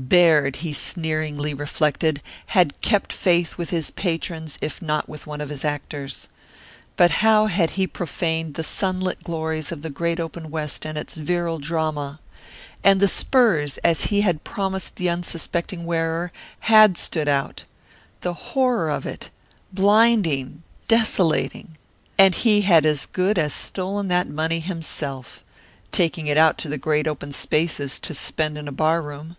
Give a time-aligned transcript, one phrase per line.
[0.00, 5.48] Baird, he sneeringly reflected, had kept faith with his patrons if not with one of
[5.48, 6.28] his actors.
[6.96, 11.16] But how he had profaned the sunlit glories of the great open West and its
[11.16, 12.20] virile drama!
[12.84, 16.30] And the spurs, as he had promised the unsuspecting wearer,
[16.60, 17.64] had stood out!
[18.20, 19.30] The horror of it,
[19.72, 21.76] blinding, desolating!
[22.16, 25.42] And he had as good as stolen that money himself,
[25.90, 29.34] taking it out to the great open spaces to spend in a bar room.